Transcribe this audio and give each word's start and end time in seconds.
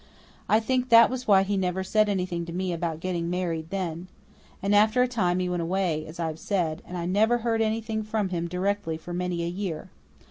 I 0.49 0.59
think 0.59 0.89
that 0.89 1.11
was 1.11 1.27
why 1.27 1.43
he 1.43 1.55
never 1.55 1.83
said 1.83 2.09
anything 2.09 2.43
to 2.47 2.51
me 2.51 2.73
about 2.73 3.01
getting 3.01 3.29
married 3.29 3.69
then. 3.69 4.07
And 4.59 4.73
after 4.75 5.03
a 5.03 5.07
time 5.07 5.37
he 5.37 5.47
went 5.47 5.61
away, 5.61 6.07
as 6.07 6.19
I 6.19 6.25
have 6.25 6.39
said, 6.39 6.81
and 6.87 6.97
I 6.97 7.05
never 7.05 7.37
heard 7.37 7.61
anything 7.61 8.01
from 8.01 8.29
him 8.29 8.47
directly 8.47 8.97
for 8.97 9.13
many 9.13 9.43
a 9.43 9.47
year. 9.47 9.91